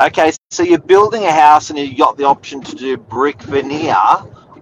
Okay, 0.00 0.32
so 0.50 0.62
you're 0.62 0.78
building 0.78 1.24
a 1.24 1.30
house 1.30 1.68
and 1.68 1.78
you've 1.78 1.98
got 1.98 2.16
the 2.16 2.24
option 2.24 2.62
to 2.62 2.74
do 2.74 2.96
brick 2.96 3.42
veneer 3.42 3.94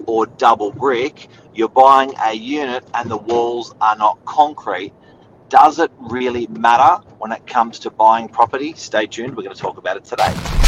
or 0.06 0.26
double 0.26 0.72
brick. 0.72 1.28
You're 1.54 1.68
buying 1.68 2.12
a 2.24 2.34
unit 2.34 2.84
and 2.94 3.08
the 3.08 3.16
walls 3.16 3.72
are 3.80 3.96
not 3.96 4.24
concrete. 4.24 4.92
Does 5.48 5.78
it 5.78 5.92
really 5.98 6.48
matter 6.48 7.04
when 7.18 7.30
it 7.30 7.46
comes 7.46 7.78
to 7.80 7.90
buying 7.90 8.28
property? 8.28 8.72
Stay 8.74 9.06
tuned, 9.06 9.36
we're 9.36 9.44
going 9.44 9.54
to 9.54 9.60
talk 9.60 9.78
about 9.78 9.96
it 9.96 10.04
today. 10.04 10.59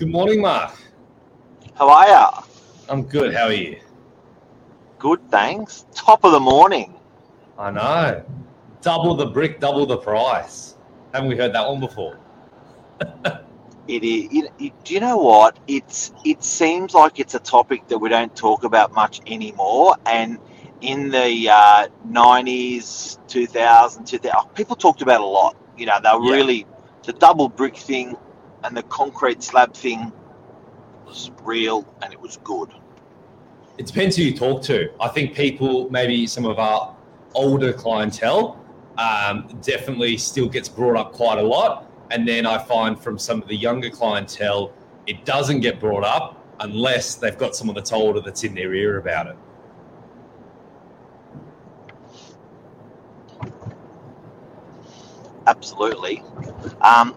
Good 0.00 0.08
morning, 0.08 0.40
Mark. 0.40 0.72
How 1.74 1.90
are 1.90 2.08
you? 2.08 2.42
I'm 2.88 3.02
good. 3.02 3.34
How 3.34 3.48
are 3.48 3.52
you? 3.52 3.78
Good, 4.98 5.20
thanks. 5.30 5.84
Top 5.94 6.24
of 6.24 6.32
the 6.32 6.40
morning. 6.40 6.94
I 7.58 7.70
know. 7.70 8.24
Double 8.80 9.14
the 9.14 9.26
brick, 9.26 9.60
double 9.60 9.84
the 9.84 9.98
price. 9.98 10.76
Haven't 11.12 11.28
we 11.28 11.36
heard 11.36 11.52
that 11.52 11.68
one 11.68 11.80
before? 11.80 12.18
It 13.88 14.02
is. 14.02 14.28
It, 14.32 14.52
it, 14.58 14.84
do 14.84 14.94
you 14.94 15.00
know 15.00 15.18
what? 15.18 15.58
It's. 15.68 16.12
It 16.24 16.42
seems 16.42 16.94
like 16.94 17.20
it's 17.20 17.34
a 17.34 17.38
topic 17.38 17.86
that 17.88 17.98
we 17.98 18.08
don't 18.08 18.34
talk 18.34 18.64
about 18.64 18.94
much 18.94 19.20
anymore. 19.26 19.96
And 20.06 20.38
in 20.80 21.10
the 21.10 21.50
uh, 21.50 21.88
90s, 22.08 23.18
2000, 23.28 24.06
2000, 24.06 24.48
people 24.54 24.76
talked 24.76 25.02
about 25.02 25.20
it 25.20 25.24
a 25.24 25.26
lot. 25.26 25.56
You 25.76 25.84
know, 25.84 25.98
they 26.02 26.10
were 26.18 26.24
Yeah. 26.24 26.36
really 26.36 26.66
the 27.02 27.12
double 27.12 27.50
brick 27.50 27.76
thing 27.76 28.16
and 28.64 28.76
the 28.76 28.82
concrete 28.84 29.42
slab 29.42 29.74
thing 29.74 30.12
was 31.06 31.30
real 31.42 31.86
and 32.02 32.12
it 32.12 32.20
was 32.20 32.38
good. 32.44 32.70
It 33.78 33.86
depends 33.86 34.16
who 34.16 34.24
you 34.24 34.36
talk 34.36 34.62
to. 34.64 34.90
I 35.00 35.08
think 35.08 35.34
people, 35.34 35.88
maybe 35.90 36.26
some 36.26 36.44
of 36.44 36.58
our 36.58 36.94
older 37.34 37.72
clientele, 37.72 38.62
um, 38.98 39.58
definitely 39.62 40.18
still 40.18 40.48
gets 40.48 40.68
brought 40.68 40.96
up 40.96 41.12
quite 41.12 41.38
a 41.38 41.42
lot. 41.42 41.90
And 42.10 42.26
then 42.26 42.44
I 42.44 42.58
find 42.58 43.00
from 43.00 43.18
some 43.18 43.40
of 43.40 43.48
the 43.48 43.56
younger 43.56 43.88
clientele, 43.88 44.72
it 45.06 45.24
doesn't 45.24 45.60
get 45.60 45.80
brought 45.80 46.04
up 46.04 46.44
unless 46.60 47.14
they've 47.14 47.38
got 47.38 47.56
someone 47.56 47.74
that's 47.74 47.92
older 47.92 48.20
that's 48.20 48.44
in 48.44 48.54
their 48.54 48.74
ear 48.74 48.98
about 48.98 49.28
it. 49.28 49.36
Absolutely. 55.46 56.22
Um, 56.82 57.16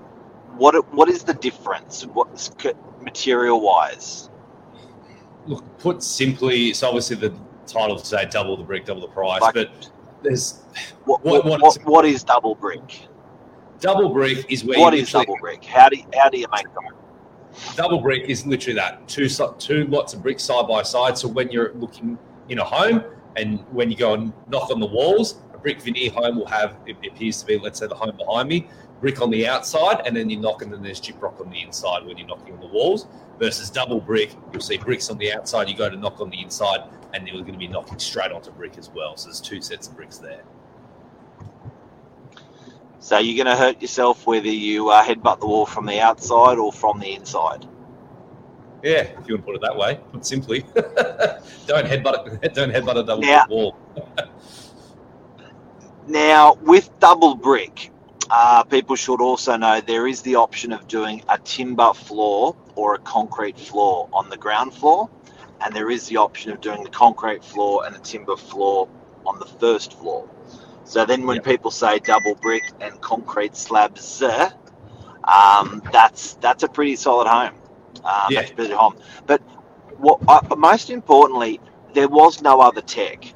what 0.58 0.92
what 0.94 1.10
is 1.10 1.24
the 1.24 1.34
difference? 1.34 2.06
What's 2.06 2.52
material 3.02 3.62
wise? 3.62 4.30
Look, 5.46 5.78
put 5.80 6.02
simply, 6.04 6.70
it's 6.70 6.84
obviously 6.84 7.18
the 7.18 7.34
title 7.68 8.00
to 8.00 8.06
say 8.06 8.26
double 8.30 8.56
the 8.56 8.64
brick, 8.64 8.86
double 8.86 9.02
the 9.02 9.08
price, 9.08 9.42
Like- 9.42 9.54
but 9.56 9.90
there's 10.22 10.62
What 11.06 11.24
What- 11.24 11.46
what, 11.46 11.62
what- 11.62 11.86
what, 11.86 12.06
is 12.06 12.24
double 12.24 12.56
brick? 12.56 13.08
double 13.80 14.10
brick 14.10 14.46
is 14.50 14.64
where 14.64 14.80
What 14.80 14.94
you 14.94 15.02
is 15.02 15.12
double 15.12 15.36
brick? 15.42 15.64
How 15.66 15.90
do 15.90 15.98
you, 15.98 16.06
how 16.16 16.30
do 16.30 16.40
you 16.40 16.48
make 16.54 16.64
them? 16.74 16.84
double 17.76 18.00
brick 18.02 18.24
is 18.30 18.46
literally 18.48 18.76
that 18.76 19.08
two 19.08 19.28
two 19.60 19.86
lots 19.88 20.14
of 20.14 20.24
bricks 20.24 20.44
side 20.44 20.68
by 20.68 20.82
side. 20.84 21.18
So 21.18 21.28
when 21.28 21.52
you're 21.52 21.74
looking 21.74 22.18
in 22.50 22.60
a 22.60 22.64
home 22.64 23.04
and 23.36 23.60
when 23.72 23.92
you 23.92 23.98
go 23.98 24.14
and 24.14 24.34
knock 24.50 24.70
on 24.72 24.80
the 24.80 24.86
walls, 24.88 25.42
a 25.54 25.58
brick 25.58 25.82
veneer 25.82 26.10
home 26.12 26.38
will 26.38 26.48
have 26.48 26.78
it 26.88 26.96
appears 27.06 27.42
to 27.42 27.46
be 27.46 27.60
let's 27.60 27.80
say 27.80 27.88
the 27.88 27.96
home 27.96 28.16
behind 28.18 28.48
me, 28.50 28.68
brick 29.04 29.22
on 29.22 29.30
the 29.30 29.46
outside, 29.46 30.02
and 30.06 30.16
then 30.16 30.30
you 30.30 30.38
knock 30.38 30.62
and 30.62 30.72
then 30.72 30.82
there's 30.82 31.02
gyprock 31.02 31.42
on 31.42 31.50
the 31.50 31.62
inside 31.62 32.06
when 32.06 32.18
you're 32.18 32.26
knocking 32.26 32.54
on 32.54 32.62
the 32.62 32.68
walls. 32.68 33.06
Versus 33.38 33.70
double 33.70 34.00
brick, 34.00 34.34
you'll 34.54 34.62
see 34.62 34.78
bricks 34.78 35.10
on 35.10 35.18
the 35.18 35.34
outside. 35.34 35.68
You 35.68 35.76
go 35.76 35.90
to 35.90 35.98
knock 35.98 36.22
on 36.22 36.30
the 36.30 36.42
inside, 36.42 36.90
and 37.14 37.28
you're 37.28 37.42
going 37.42 37.52
to 37.52 37.60
be 37.60 37.68
knocking 37.68 38.00
straight 38.00 38.32
onto 38.32 38.50
brick 38.52 38.78
as 38.78 38.90
well. 38.90 39.18
So 39.18 39.28
there's 39.28 39.42
two 39.42 39.62
sets 39.62 39.90
of 39.90 39.98
bricks 39.98 40.20
there. 40.20 40.44
So 43.00 43.18
you're 43.18 43.44
going 43.44 43.54
to 43.54 43.62
hurt 43.62 43.82
yourself 43.82 44.26
whether 44.26 44.48
you 44.48 44.88
uh, 44.88 45.04
headbutt 45.04 45.42
the 45.42 45.48
wall 45.48 45.66
from 45.66 45.86
the 45.86 46.00
outside 46.00 46.58
or 46.58 46.72
from 46.72 47.02
the 47.02 47.14
inside. 47.14 47.68
Yeah, 48.84 49.02
if 49.02 49.28
you 49.28 49.36
want 49.36 49.46
to 49.46 49.52
put 49.52 49.56
it 49.56 49.62
that 49.64 49.76
way, 49.76 50.00
put 50.14 50.26
simply, 50.26 50.60
don't 51.68 51.86
headbutt 51.86 52.42
it, 52.42 52.54
don't 52.54 52.72
headbutt 52.72 52.96
a 52.96 53.04
double 53.04 53.22
brick 53.22 53.50
wall. 53.50 53.78
Now, 56.06 56.56
with 56.56 56.90
double 57.00 57.34
brick, 57.34 57.93
uh, 58.30 58.64
people 58.64 58.96
should 58.96 59.22
also 59.22 59.58
know 59.58 59.82
there 59.82 60.08
is 60.08 60.22
the 60.22 60.36
option 60.36 60.72
of 60.74 60.88
doing 60.88 61.24
a 61.30 61.38
timber 61.40 61.94
floor 61.94 62.56
or 62.76 62.96
a 62.96 63.00
concrete 63.00 63.60
floor 63.60 64.10
on 64.14 64.30
the 64.30 64.38
ground 64.38 64.74
floor, 64.74 65.10
and 65.62 65.76
there 65.76 65.90
is 65.90 66.08
the 66.08 66.18
option 66.18 66.52
of 66.52 66.62
doing 66.62 66.84
the 66.84 66.90
concrete 66.90 67.44
floor 67.44 67.86
and 67.86 67.96
a 67.96 68.00
timber 68.00 68.36
floor 68.38 68.88
on 69.26 69.40
the 69.40 69.46
first 69.46 69.94
floor. 69.94 70.28
So 70.86 71.06
then, 71.06 71.26
when 71.26 71.38
Yep. 71.38 71.44
people 71.44 71.72
say 71.72 72.00
double 72.00 72.36
brick 72.36 72.64
and 72.82 73.00
concrete 73.02 73.56
slabs, 73.56 74.22
um, 75.24 75.84
that's 75.92 76.36
that's 76.36 76.64
a 76.64 76.68
pretty 76.70 76.96
solid 76.96 77.28
home. 77.28 77.56
Um, 78.04 78.34
Yeah. 78.34 78.36
That's 78.36 78.52
a 78.52 78.54
pretty 78.54 78.74
home. 78.74 78.98
But 79.26 79.42
what 79.98 80.22
uh, 80.28 80.42
most 80.58 80.90
importantly, 80.90 81.60
there 81.94 82.08
was 82.10 82.42
no 82.42 82.62
other 82.62 82.82
tech. 82.82 83.34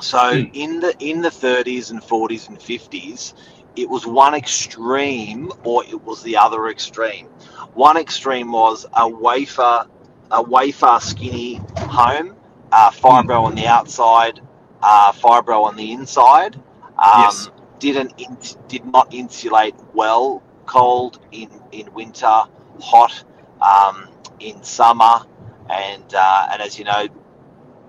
So 0.00 0.20
Hmm. 0.30 0.46
in 0.52 0.80
the 0.80 0.94
in 0.98 1.22
the 1.22 1.30
30s 1.30 1.90
and 1.90 2.02
40s 2.02 2.48
and 2.48 2.60
50s, 2.60 3.34
it 3.76 3.88
was 3.88 4.06
one 4.06 4.34
extreme 4.34 5.50
or 5.64 5.84
it 5.84 6.02
was 6.02 6.22
the 6.22 6.36
other 6.36 6.68
extreme. 6.68 7.26
One 7.74 7.96
extreme 7.96 8.52
was 8.52 8.86
a 8.94 9.08
wafer, 9.08 9.86
a 10.30 10.42
wafer 10.42 10.98
skinny 11.00 11.60
home, 11.88 12.36
uh, 12.72 12.90
fibro 12.90 13.44
on 13.44 13.54
the 13.54 13.66
outside, 13.66 14.40
uh, 14.82 15.12
fibro 15.12 15.64
on 15.64 15.76
the 15.76 15.92
inside. 15.92 16.56
Um, 16.98 17.48
Yes. 17.48 17.50
Didn't 17.78 18.14
in, 18.18 18.38
did 18.68 18.84
not 18.86 19.12
insulate 19.12 19.74
well. 19.94 20.42
Cold 20.66 21.18
in 21.32 21.50
in 21.72 21.92
winter, 21.94 22.44
hot 22.80 23.24
um, 23.60 24.08
in 24.40 24.62
summer, 24.62 25.26
and 25.68 26.14
uh, 26.14 26.48
and 26.52 26.62
as 26.62 26.78
you 26.78 26.84
know, 26.84 27.08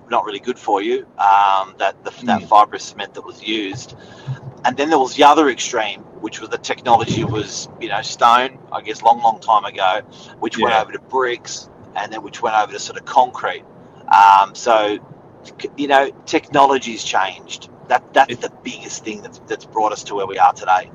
not 0.10 0.26
really 0.26 0.40
good 0.40 0.60
for 0.60 0.82
you. 0.82 1.06
Um, 1.18 1.76
that 1.80 2.04
the, 2.04 2.12
that 2.26 2.42
Mm. 2.42 2.50
fibrous 2.50 2.84
cement 2.86 3.14
that 3.16 3.26
was 3.26 3.44
used, 3.44 3.96
and 4.66 4.78
then 4.78 4.90
there 4.90 5.00
was 5.00 5.16
the 5.16 5.24
other 5.24 5.50
extreme, 5.50 6.02
which 6.22 6.40
was 6.40 6.50
the 6.50 6.58
technology 6.58 7.24
was 7.24 7.70
you 7.82 7.90
know 7.90 8.02
stone, 8.02 8.60
I 8.72 8.82
guess, 8.82 9.02
long 9.02 9.22
long 9.22 9.40
time 9.40 9.66
ago, 9.66 10.02
which 10.40 10.58
went 10.58 10.76
over 10.76 10.92
to 10.92 11.00
bricks, 11.00 11.70
and 11.96 12.12
then 12.12 12.24
which 12.24 12.42
went 12.42 12.56
over 12.56 12.72
to 12.72 12.80
sort 12.80 12.98
of 13.00 13.06
concrete. 13.06 13.64
Um, 14.14 14.56
so 14.56 14.98
you 15.78 15.88
know, 15.88 16.10
technology's 16.26 17.04
changed. 17.04 17.70
That 17.88 18.04
that's 18.14 18.34
It- 18.34 18.42
the 18.42 18.52
biggest 18.64 19.04
thing 19.04 19.22
that's 19.22 19.40
that's 19.48 19.66
brought 19.66 19.92
us 19.92 20.04
to 20.04 20.16
where 20.16 20.28
we 20.28 20.38
are 20.38 20.54
today. 20.54 20.90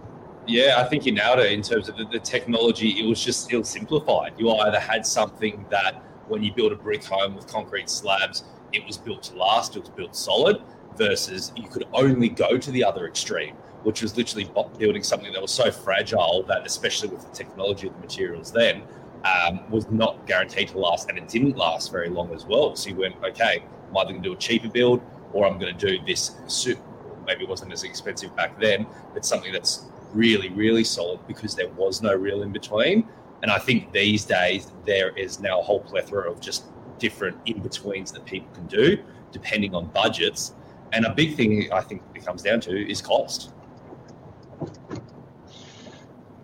Yeah, 0.46 0.76
I 0.78 0.84
think 0.84 1.04
you 1.04 1.12
nailed 1.12 1.40
it 1.40 1.52
in 1.52 1.60
terms 1.60 1.90
of 1.90 1.98
the, 1.98 2.06
the 2.06 2.18
technology. 2.18 2.88
It 3.00 3.06
was 3.06 3.22
just 3.22 3.52
ill 3.52 3.64
simplified. 3.64 4.32
You 4.38 4.50
either 4.54 4.80
had 4.80 5.04
something 5.04 5.66
that 5.68 6.02
when 6.26 6.42
you 6.42 6.54
build 6.54 6.72
a 6.72 6.76
brick 6.76 7.04
home 7.04 7.34
with 7.36 7.46
concrete 7.46 7.90
slabs, 7.90 8.44
it 8.72 8.86
was 8.86 8.96
built 8.96 9.22
to 9.24 9.36
last, 9.36 9.76
it 9.76 9.80
was 9.80 9.90
built 9.90 10.16
solid, 10.16 10.62
versus 10.98 11.52
you 11.56 11.68
could 11.68 11.84
only 11.92 12.28
go 12.28 12.58
to 12.58 12.70
the 12.70 12.84
other 12.84 13.06
extreme, 13.06 13.54
which 13.84 14.02
was 14.02 14.16
literally 14.16 14.50
building 14.78 15.02
something 15.02 15.32
that 15.32 15.40
was 15.40 15.52
so 15.52 15.70
fragile 15.70 16.42
that, 16.48 16.66
especially 16.66 17.08
with 17.08 17.22
the 17.22 17.34
technology 17.34 17.86
of 17.86 17.94
the 17.94 18.00
materials 18.00 18.52
then, 18.52 18.82
um, 19.24 19.68
was 19.70 19.88
not 19.90 20.26
guaranteed 20.26 20.68
to 20.68 20.78
last, 20.78 21.08
and 21.08 21.18
it 21.18 21.28
didn't 21.28 21.56
last 21.56 21.90
very 21.90 22.08
long 22.08 22.32
as 22.34 22.44
well. 22.44 22.74
So 22.76 22.90
you 22.90 22.96
went, 22.96 23.16
okay, 23.24 23.64
I'm 23.88 23.96
either 23.96 24.10
going 24.10 24.22
to 24.22 24.28
do 24.28 24.32
a 24.34 24.36
cheaper 24.36 24.68
build 24.68 25.00
or 25.32 25.46
I'm 25.46 25.58
going 25.58 25.76
to 25.76 25.86
do 25.86 26.04
this. 26.04 26.36
Suit. 26.46 26.78
Maybe 27.26 27.44
it 27.44 27.48
wasn't 27.48 27.72
as 27.72 27.84
expensive 27.84 28.34
back 28.36 28.58
then, 28.58 28.86
but 29.12 29.24
something 29.24 29.52
that's 29.52 29.86
really, 30.12 30.48
really 30.50 30.84
solid 30.84 31.20
because 31.26 31.54
there 31.54 31.68
was 31.70 32.00
no 32.02 32.14
real 32.14 32.42
in 32.42 32.52
between. 32.52 33.06
And 33.42 33.50
I 33.50 33.58
think 33.58 33.92
these 33.92 34.24
days 34.24 34.72
there 34.86 35.16
is 35.16 35.38
now 35.38 35.60
a 35.60 35.62
whole 35.62 35.80
plethora 35.80 36.30
of 36.30 36.40
just 36.40 36.64
different 36.98 37.36
in 37.46 37.60
betweens 37.60 38.10
that 38.12 38.24
people 38.24 38.48
can 38.54 38.66
do 38.66 38.98
depending 39.30 39.74
on 39.74 39.86
budgets. 39.86 40.54
And 40.92 41.04
a 41.04 41.10
big 41.14 41.36
thing 41.36 41.70
I 41.72 41.80
think 41.80 42.02
it 42.14 42.24
comes 42.24 42.42
down 42.42 42.60
to 42.62 42.90
is 42.90 43.02
cost. 43.02 43.52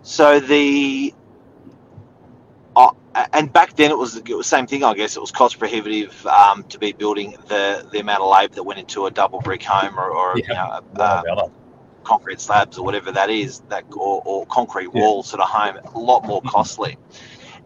So 0.03 0.39
the 0.39 1.13
uh, 2.75 2.91
and 3.33 3.51
back 3.51 3.75
then 3.75 3.91
it 3.91 3.97
was 3.97 4.21
the 4.21 4.43
same 4.43 4.67
thing. 4.67 4.83
I 4.83 4.93
guess 4.93 5.15
it 5.15 5.19
was 5.19 5.31
cost 5.31 5.57
prohibitive 5.57 6.25
um, 6.27 6.63
to 6.65 6.77
be 6.77 6.91
building 6.91 7.35
the 7.47 7.87
the 7.91 7.99
amount 7.99 8.21
of 8.21 8.29
labour 8.31 8.55
that 8.55 8.63
went 8.63 8.79
into 8.79 9.05
a 9.05 9.11
double 9.11 9.39
brick 9.39 9.63
home 9.63 9.97
or, 9.97 10.09
or 10.09 10.37
you 10.37 10.43
know, 10.53 10.55
uh, 10.55 10.81
or 10.91 11.23
the 11.23 11.31
other. 11.31 11.51
concrete 12.03 12.39
slabs 12.39 12.77
or 12.77 12.85
whatever 12.85 13.11
that 13.11 13.29
is, 13.29 13.61
that 13.69 13.85
or, 13.95 14.21
or 14.25 14.45
concrete 14.47 14.89
Yeah. 14.93 15.01
walls 15.01 15.29
sort 15.29 15.41
of 15.41 15.49
home, 15.49 15.77
a 15.95 15.99
lot 15.99 16.25
more 16.25 16.41
costly. 16.43 16.97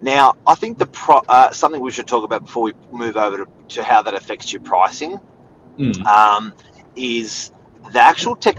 Now, 0.01 0.35
I 0.47 0.55
think 0.55 0.77
the 0.77 0.85
pro, 0.85 1.17
uh, 1.27 1.51
something 1.51 1.81
we 1.81 1.91
should 1.91 2.07
talk 2.07 2.23
about 2.23 2.45
before 2.45 2.63
we 2.63 2.73
move 2.91 3.17
over 3.17 3.37
to, 3.45 3.47
to 3.75 3.83
how 3.83 4.01
that 4.03 4.13
affects 4.13 4.53
your 4.53 4.61
pricing 4.61 5.19
Mm. 5.79 6.05
um, 6.05 6.53
is 6.95 7.51
the 7.93 8.01
actual 8.01 8.35
tech. 8.35 8.57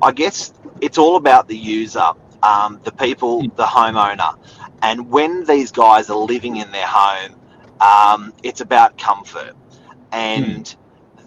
I 0.00 0.12
guess 0.12 0.52
it's 0.80 0.96
all 0.96 1.16
about 1.16 1.48
the 1.48 1.56
user, 1.56 2.12
um, 2.42 2.80
the 2.84 2.92
people, 2.92 3.42
the 3.56 3.64
homeowner, 3.64 4.36
and 4.82 5.10
when 5.10 5.44
these 5.44 5.72
guys 5.72 6.08
are 6.10 6.16
living 6.16 6.56
in 6.56 6.70
their 6.70 6.86
home, 6.86 7.34
um, 7.80 8.32
it's 8.44 8.60
about 8.60 8.96
comfort, 8.96 9.54
and 10.12 10.74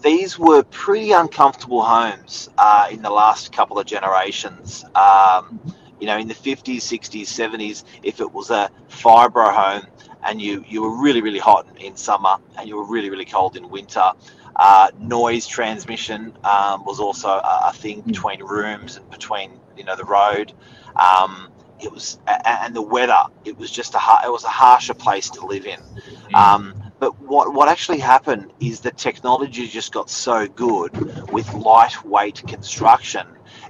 these 0.01 0.39
were 0.39 0.63
pretty 0.63 1.11
uncomfortable 1.11 1.81
homes 1.81 2.49
uh, 2.57 2.87
in 2.91 3.01
the 3.01 3.09
last 3.09 3.51
couple 3.51 3.79
of 3.79 3.85
generations. 3.85 4.85
Um, 4.95 5.59
you 5.99 6.07
know, 6.07 6.17
in 6.17 6.27
the 6.27 6.33
50s, 6.35 6.77
60s, 6.77 7.23
70s, 7.23 7.83
if 8.03 8.19
it 8.19 8.31
was 8.31 8.51
a 8.51 8.69
fibro 8.89 9.53
home 9.53 9.87
and 10.23 10.41
you, 10.41 10.63
you 10.67 10.81
were 10.81 11.01
really, 11.01 11.21
really 11.21 11.39
hot 11.39 11.67
in 11.79 11.95
summer 11.95 12.37
and 12.57 12.67
you 12.67 12.75
were 12.75 12.85
really, 12.85 13.09
really 13.09 13.25
cold 13.25 13.55
in 13.55 13.69
winter, 13.69 14.11
uh, 14.56 14.92
noise 15.00 15.48
transmission 15.48 16.38
um, 16.44 16.86
was 16.86 17.00
also 17.00 17.30
a, 17.30 17.62
a 17.68 17.74
thing 17.74 18.02
between 18.02 18.42
rooms 18.44 18.98
and 18.98 19.10
between, 19.10 19.60
you 19.78 19.84
know, 19.84 19.96
the 19.96 20.06
road. 20.06 20.54
Um, 20.96 21.50
it 21.81 21.92
was, 21.92 22.19
and 22.46 22.75
the 22.75 22.81
weather, 22.81 23.22
it 23.44 23.57
was 23.57 23.69
just 23.69 23.96
a, 23.96 24.00
it 24.24 24.31
was 24.31 24.46
a 24.46 24.50
harsher 24.50 24.94
place 24.94 25.30
to 25.31 25.46
live 25.46 25.66
in. 25.66 25.80
Um, 26.34 26.74
but 27.00 27.19
what, 27.22 27.54
what 27.54 27.68
actually 27.68 28.00
happened 28.00 28.52
is 28.62 28.80
the 28.80 28.92
technology 28.92 29.68
just 29.68 29.94
got 29.94 30.10
so 30.10 30.48
good 30.48 30.94
with 31.31 31.54
lightweight 31.54 32.48
construction, 32.48 33.28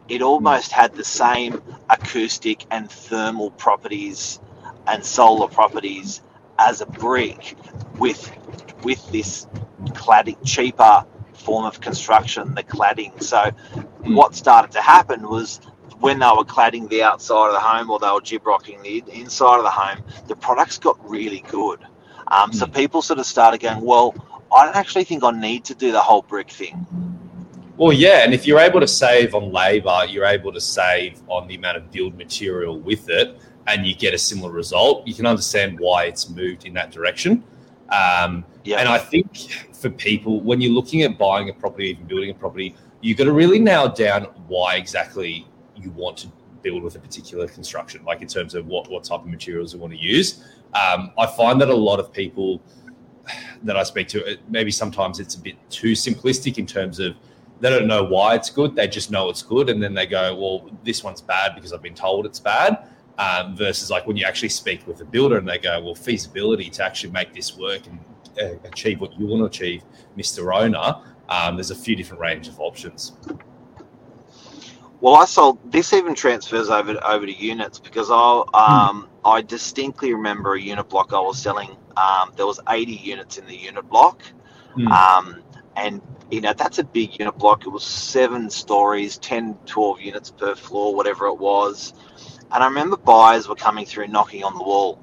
it 0.07 0.21
almost 0.21 0.71
had 0.71 0.93
the 0.93 1.03
same 1.03 1.61
acoustic 1.89 2.65
and 2.69 2.89
thermal 2.89 3.51
properties 3.51 4.39
and 4.87 5.03
solar 5.03 5.47
properties 5.47 6.21
as 6.59 6.81
a 6.81 6.85
brick 6.85 7.57
with 7.97 8.31
with 8.83 9.11
this 9.11 9.47
cladding 9.93 10.37
cheaper 10.45 11.05
form 11.33 11.65
of 11.65 11.79
construction, 11.79 12.55
the 12.55 12.63
cladding. 12.63 13.21
So 13.21 13.51
what 14.03 14.35
started 14.35 14.71
to 14.71 14.81
happen 14.81 15.27
was 15.27 15.59
when 15.99 16.19
they 16.19 16.25
were 16.25 16.43
cladding 16.43 16.89
the 16.89 17.03
outside 17.03 17.47
of 17.47 17.53
the 17.53 17.59
home 17.59 17.89
or 17.89 17.99
they 17.99 18.07
were 18.07 18.21
gyprocking 18.21 18.81
the 18.81 19.03
inside 19.13 19.57
of 19.57 19.63
the 19.63 19.69
home, 19.69 20.03
the 20.27 20.35
products 20.35 20.77
got 20.77 20.97
really 21.09 21.43
good. 21.49 21.79
Um, 22.27 22.51
so 22.51 22.65
people 22.65 23.01
sort 23.01 23.19
of 23.19 23.25
started 23.25 23.61
going, 23.61 23.81
well, 23.81 24.15
I 24.55 24.65
don't 24.65 24.75
actually 24.75 25.03
think 25.03 25.23
I 25.23 25.31
need 25.31 25.65
to 25.65 25.75
do 25.75 25.91
the 25.91 26.01
whole 26.01 26.21
brick 26.21 26.49
thing. 26.49 26.85
Well, 27.77 27.91
yeah, 27.91 28.23
and 28.23 28.33
if 28.33 28.47
you're 28.47 28.59
able 28.59 28.79
to 28.79 28.87
save 28.87 29.35
on 29.35 29.51
labour, 29.51 30.05
you're 30.07 30.25
able 30.25 30.53
to 30.53 30.61
save 30.61 31.21
on 31.27 31.47
the 31.47 31.55
amount 31.55 31.77
of 31.77 31.91
build 31.91 32.17
material 32.17 32.79
with 32.79 33.09
it, 33.09 33.37
and 33.67 33.85
you 33.85 33.93
get 33.93 34.13
a 34.13 34.17
similar 34.17 34.51
result. 34.51 35.05
You 35.05 35.13
can 35.13 35.25
understand 35.25 35.79
why 35.79 36.05
it's 36.05 36.29
moved 36.29 36.65
in 36.65 36.73
that 36.75 36.91
direction. 36.91 37.43
Um, 37.89 38.45
Yeah. 38.65 38.79
And 38.79 38.89
I 38.89 38.97
think 38.97 39.69
for 39.73 39.89
people, 39.89 40.41
when 40.41 40.59
you're 40.59 40.73
looking 40.73 41.03
at 41.03 41.17
buying 41.17 41.49
a 41.49 41.53
property, 41.53 41.89
even 41.89 42.05
building 42.05 42.31
a 42.31 42.33
property, 42.33 42.75
you've 43.01 43.17
got 43.17 43.25
to 43.25 43.31
really 43.31 43.59
nail 43.59 43.87
down 43.87 44.23
why 44.47 44.75
exactly 44.75 45.47
you 45.75 45.91
want 45.91 46.17
to 46.17 46.27
build 46.63 46.81
with 46.81 46.95
a 46.95 46.99
particular 46.99 47.47
construction, 47.47 48.03
like 48.03 48.23
in 48.23 48.27
terms 48.27 48.55
of 48.55 48.65
what, 48.65 48.89
what 48.89 49.03
type 49.03 49.21
of 49.21 49.27
materials 49.27 49.73
you 49.73 49.79
want 49.79 49.93
to 49.93 49.99
use. 49.99 50.43
Um, 50.73 51.11
I 51.17 51.27
find 51.27 51.61
that 51.61 51.69
a 51.69 51.75
lot 51.75 51.99
of 51.99 52.11
people 52.11 52.59
that 53.63 53.77
I 53.77 53.83
speak 53.83 54.07
to, 54.09 54.37
maybe 54.49 54.71
sometimes 54.71 55.19
it's 55.19 55.35
a 55.35 55.39
bit 55.39 55.55
too 55.69 55.91
simplistic 55.91 56.57
in 56.57 56.65
terms 56.65 56.99
of 56.99 57.15
they 57.59 57.69
don't 57.69 57.87
know 57.87 58.03
why 58.03 58.33
it's 58.33 58.49
good. 58.49 58.75
They 58.75 58.87
just 58.87 59.11
know 59.11 59.29
it's 59.29 59.43
good. 59.43 59.69
And 59.69 59.81
then 59.81 59.93
they 59.93 60.07
go, 60.07 60.35
well, 60.35 60.71
this 60.83 61.03
one's 61.03 61.21
bad 61.21 61.53
because 61.55 61.71
I've 61.71 61.83
been 61.83 61.93
told 61.93 62.25
it's 62.25 62.39
bad. 62.39 62.89
Um, 63.17 63.55
versus 63.55 63.89
like 63.89 64.05
when 64.07 64.17
you 64.17 64.25
actually 64.25 64.49
speak 64.49 64.85
with 64.85 64.99
a 64.99 65.05
builder 65.05 65.37
and 65.37 65.47
they 65.47 65.57
go, 65.57 65.79
well, 65.81 65.95
feasibility 65.95 66.69
to 66.69 66.83
actually 66.83 67.11
make 67.11 67.33
this 67.33 67.55
work 67.57 67.83
and 67.87 67.99
uh, 68.41 68.57
achieve 68.67 68.99
what 68.99 69.17
you 69.17 69.25
want 69.25 69.39
to 69.39 69.45
achieve, 69.45 69.83
Mr. 70.17 70.53
Owner, 70.53 70.95
um, 71.29 71.55
there's 71.55 71.71
a 71.71 71.75
few 71.75 71.95
different 71.95 72.19
range 72.19 72.49
of 72.49 72.59
options. 72.59 73.13
Well, 75.01 75.15
I 75.15 75.25
sold 75.25 75.59
this 75.71 75.93
even 75.93 76.15
transfers 76.15 76.69
over 76.69 76.97
over 77.05 77.25
to 77.25 77.31
units 77.31 77.79
because 77.79 78.09
I 78.11 78.43
um, 78.53 79.07
I 79.23 79.41
distinctly 79.41 80.13
remember 80.13 80.55
a 80.55 80.61
unit 80.61 80.89
block 80.89 81.13
I 81.13 81.19
was 81.19 81.37
selling. 81.41 81.77
Um, 81.97 82.31
there 82.35 82.45
was 82.45 82.59
80 82.67 82.93
units 82.93 83.37
in 83.37 83.45
the 83.45 83.55
unit 83.55 83.87
block, 83.89 84.23
Hmm. 84.73 84.87
um, 84.87 85.43
and 85.75 86.01
you 86.31 86.41
know 86.41 86.53
that's 86.53 86.79
a 86.79 86.83
big 86.83 87.19
unit 87.19 87.37
block. 87.37 87.65
It 87.65 87.69
was 87.69 87.83
seven 87.83 88.49
stories, 88.49 89.17
10, 89.19 89.57
12 89.65 90.01
units 90.01 90.31
per 90.31 90.55
floor, 90.55 90.95
whatever 90.95 91.27
it 91.27 91.37
was. 91.37 91.93
And 92.51 92.63
I 92.63 92.67
remember 92.67 92.97
buyers 92.97 93.47
were 93.47 93.55
coming 93.55 93.85
through, 93.85 94.07
knocking 94.07 94.43
on 94.43 94.53
the 94.57 94.63
wall, 94.63 94.99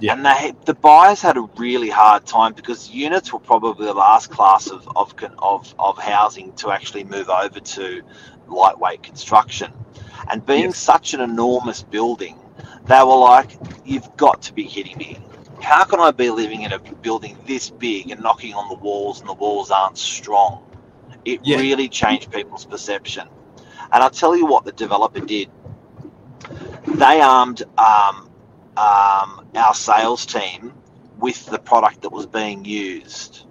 Yeah. 0.00 0.12
and 0.12 0.24
they 0.26 0.54
the 0.64 0.74
buyers 0.74 1.22
had 1.22 1.36
a 1.36 1.42
really 1.56 1.88
hard 1.90 2.26
time 2.26 2.52
because 2.52 2.90
units 2.90 3.32
were 3.32 3.38
probably 3.38 3.86
the 3.86 3.94
last 3.94 4.30
class 4.30 4.68
of 4.68 4.86
of 4.96 5.14
of, 5.38 5.74
of 5.78 5.98
housing 5.98 6.52
to 6.54 6.70
actually 6.70 7.04
move 7.04 7.28
over 7.30 7.60
to 7.60 8.02
lightweight 8.48 9.02
construction. 9.02 9.72
And 10.30 10.44
being 10.44 10.66
Yes. 10.66 10.78
such 10.78 11.14
an 11.14 11.20
enormous 11.20 11.82
building, 11.82 12.38
they 12.86 13.02
were 13.02 13.16
like, 13.16 13.58
"You've 13.84 14.16
got 14.16 14.42
to 14.42 14.52
be 14.52 14.64
kidding 14.64 14.98
me! 14.98 15.18
How 15.62 15.84
can 15.84 16.00
I 16.00 16.10
be 16.10 16.30
living 16.30 16.62
in 16.62 16.72
a 16.72 16.78
building 16.78 17.38
this 17.46 17.70
big 17.70 18.10
and 18.10 18.20
knocking 18.22 18.54
on 18.54 18.68
the 18.68 18.74
walls 18.74 19.20
and 19.20 19.28
the 19.28 19.34
walls 19.34 19.70
aren't 19.70 19.98
strong?" 19.98 20.62
It 21.24 21.40
Yeah. 21.44 21.58
really 21.58 21.88
changed 21.88 22.30
people's 22.30 22.64
perception. 22.66 23.28
And 23.92 24.02
I'll 24.02 24.10
tell 24.10 24.36
you 24.36 24.46
what 24.46 24.64
the 24.64 24.72
developer 24.72 25.20
did. 25.20 25.50
They 26.94 27.20
armed 27.20 27.62
um, 27.76 28.30
um, 28.76 29.46
our 29.54 29.74
sales 29.74 30.26
team 30.26 30.72
with 31.18 31.46
the 31.46 31.58
product 31.58 32.02
that 32.02 32.10
was 32.10 32.26
being 32.26 32.64
used. 32.64 33.46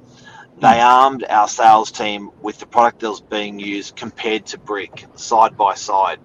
They 0.60 0.80
armed 0.80 1.26
our 1.30 1.48
sales 1.48 1.92
team 1.92 2.32
with 2.42 2.60
the 2.60 2.66
product 2.66 3.02
that 3.02 3.10
was 3.10 3.22
being 3.22 3.60
used 3.60 3.96
compared 3.96 4.46
to 4.48 4.58
brick, 4.58 5.06
side 5.16 5.58
by 5.58 5.76
side. 5.76 6.20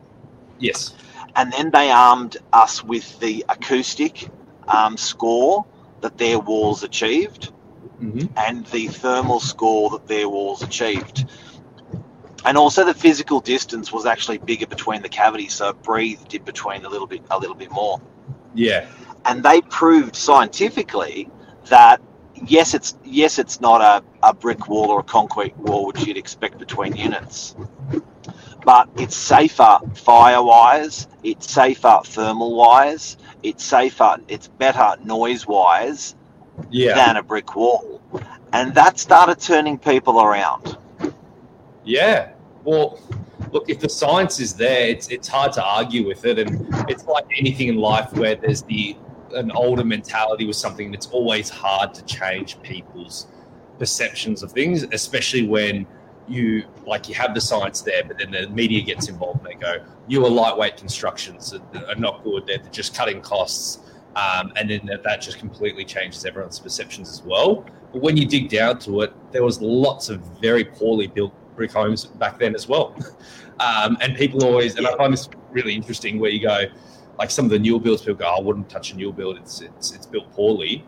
Yes. 0.58 0.94
And 1.34 1.52
then 1.52 1.70
they 1.70 1.90
armed 1.90 2.36
us 2.52 2.84
with 2.84 3.18
the 3.20 3.44
acoustic 3.48 4.28
um, 4.68 4.96
score 4.96 5.64
that 6.00 6.18
their 6.18 6.38
walls 6.38 6.82
achieved 6.82 7.52
hmm 7.98 8.26
and 8.36 8.64
the 8.66 8.86
thermal 8.86 9.40
score 9.40 9.90
that 9.90 10.06
their 10.06 10.28
walls 10.28 10.62
achieved. 10.62 11.26
And 12.44 12.56
also 12.56 12.84
the 12.84 12.94
physical 12.94 13.40
distance 13.40 13.92
was 13.92 14.06
actually 14.06 14.38
bigger 14.38 14.66
between 14.66 15.02
the 15.02 15.08
cavities, 15.08 15.54
so 15.54 15.70
it 15.70 15.82
breathed 15.82 16.34
in 16.34 16.42
between 16.44 16.84
a 16.84 16.88
little 16.88 17.06
bit 17.06 17.22
a 17.30 17.38
little 17.38 17.56
bit 17.56 17.70
more. 17.70 18.00
Yeah. 18.54 18.86
And 19.24 19.42
they 19.42 19.60
proved 19.62 20.14
scientifically 20.16 21.28
that 21.66 22.00
yes 22.46 22.72
it's 22.74 22.96
yes 23.04 23.38
it's 23.38 23.60
not 23.60 23.80
a, 23.80 24.04
a 24.22 24.32
brick 24.32 24.68
wall 24.68 24.90
or 24.90 25.00
a 25.00 25.02
concrete 25.02 25.56
wall 25.56 25.86
which 25.86 26.06
you'd 26.06 26.16
expect 26.16 26.58
between 26.58 26.96
units. 26.96 27.56
But 28.64 28.88
it's 28.96 29.16
safer 29.16 29.78
fire 29.94 30.42
wise, 30.42 31.08
it's 31.22 31.50
safer 31.50 32.00
thermal 32.04 32.54
wise, 32.56 33.16
it's 33.42 33.64
safer, 33.64 34.18
it's 34.28 34.48
better 34.48 34.96
noise 35.04 35.46
wise 35.46 36.14
Yeah. 36.70 36.94
than 36.94 37.16
a 37.16 37.22
brick 37.22 37.54
wall. 37.56 38.00
And 38.52 38.74
that 38.74 38.98
started 38.98 39.40
turning 39.40 39.78
people 39.78 40.20
around. 40.20 40.76
Yeah. 41.88 42.32
Well, 42.64 43.00
look, 43.50 43.70
if 43.70 43.80
the 43.80 43.88
science 43.88 44.40
is 44.40 44.54
there, 44.54 44.88
it's 44.88 45.08
it's 45.08 45.26
hard 45.26 45.52
to 45.54 45.64
argue 45.64 46.06
with 46.06 46.26
it, 46.26 46.38
and 46.38 46.68
it's 46.88 47.06
like 47.06 47.24
anything 47.36 47.68
in 47.68 47.76
life 47.76 48.12
where 48.12 48.36
there's 48.36 48.62
the 48.62 48.94
an 49.34 49.50
older 49.52 49.84
mentality 49.84 50.46
with 50.46 50.56
something 50.56 50.92
It's 50.94 51.06
always 51.08 51.48
hard 51.50 51.92
to 51.94 52.04
change 52.04 52.60
people's 52.62 53.26
perceptions 53.78 54.42
of 54.42 54.52
things, 54.52 54.84
especially 54.92 55.46
when 55.46 55.86
you 56.26 56.64
like 56.86 57.08
you 57.08 57.14
have 57.14 57.34
the 57.34 57.40
science 57.40 57.80
there, 57.80 58.04
but 58.04 58.18
then 58.18 58.32
the 58.32 58.48
media 58.50 58.82
gets 58.82 59.08
involved 59.08 59.38
and 59.38 59.46
they 59.46 59.54
go, 59.54 59.82
"Your 60.08 60.28
lightweight 60.28 60.76
constructions 60.76 61.54
are, 61.54 61.86
are 61.86 61.94
not 61.94 62.22
good; 62.22 62.46
they're 62.46 62.58
just 62.70 62.94
cutting 62.94 63.22
costs." 63.22 63.78
Um, 64.14 64.52
and 64.56 64.68
then 64.68 64.84
that, 64.86 65.04
that 65.04 65.22
just 65.22 65.38
completely 65.38 65.84
changes 65.86 66.26
everyone's 66.26 66.58
perceptions 66.58 67.08
as 67.08 67.22
well. 67.22 67.64
But 67.92 68.02
when 68.02 68.16
you 68.18 68.26
dig 68.26 68.50
down 68.50 68.78
to 68.80 69.02
it, 69.02 69.12
there 69.32 69.44
was 69.44 69.62
lots 69.62 70.10
of 70.10 70.20
very 70.40 70.64
poorly 70.64 71.06
built 71.06 71.32
brick 71.58 71.72
homes 71.72 72.06
back 72.06 72.38
then 72.38 72.54
as 72.54 72.66
well. 72.68 72.96
Um, 73.60 73.98
and 74.00 74.14
people 74.16 74.44
always, 74.44 74.76
and 74.76 74.86
I 74.86 74.96
find 74.96 75.12
this 75.12 75.28
really 75.50 75.74
interesting, 75.74 76.20
where 76.20 76.30
you 76.30 76.40
go, 76.40 76.66
like 77.18 77.28
some 77.28 77.44
of 77.44 77.50
the 77.50 77.58
newer 77.58 77.80
builds, 77.80 78.02
people 78.02 78.14
go, 78.14 78.26
"I 78.26 78.40
wouldn't 78.40 78.70
touch 78.70 78.92
a 78.92 78.94
new 78.94 79.12
build; 79.12 79.36
it's 79.36 79.60
it's 79.60 79.90
it's 79.90 80.06
built 80.06 80.30
poorly." 80.30 80.84